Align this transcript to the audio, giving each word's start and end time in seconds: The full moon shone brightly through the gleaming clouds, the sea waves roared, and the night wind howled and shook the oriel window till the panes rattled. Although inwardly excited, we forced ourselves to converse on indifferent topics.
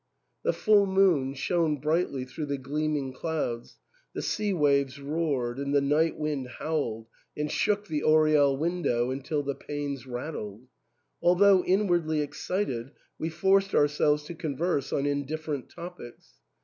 The 0.41 0.51
full 0.51 0.87
moon 0.87 1.35
shone 1.35 1.77
brightly 1.79 2.25
through 2.25 2.47
the 2.47 2.57
gleaming 2.57 3.13
clouds, 3.13 3.77
the 4.15 4.23
sea 4.23 4.51
waves 4.51 4.99
roared, 4.99 5.59
and 5.59 5.75
the 5.75 5.79
night 5.79 6.17
wind 6.17 6.47
howled 6.57 7.05
and 7.37 7.51
shook 7.51 7.85
the 7.85 8.01
oriel 8.03 8.57
window 8.57 9.15
till 9.19 9.43
the 9.43 9.53
panes 9.53 10.07
rattled. 10.07 10.65
Although 11.21 11.63
inwardly 11.65 12.21
excited, 12.21 12.89
we 13.19 13.29
forced 13.29 13.75
ourselves 13.75 14.23
to 14.23 14.33
converse 14.33 14.91
on 14.91 15.05
indifferent 15.05 15.69
topics. 15.69 16.31